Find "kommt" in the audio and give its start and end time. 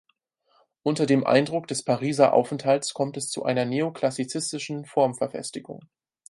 2.95-3.17